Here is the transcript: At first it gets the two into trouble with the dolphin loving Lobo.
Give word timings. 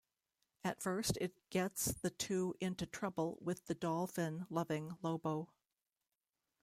At 0.63 0.81
first 0.81 1.15
it 1.21 1.39
gets 1.51 1.91
the 1.93 2.09
two 2.09 2.55
into 2.59 2.87
trouble 2.87 3.37
with 3.39 3.65
the 3.67 3.75
dolphin 3.75 4.47
loving 4.49 4.97
Lobo. 5.03 5.49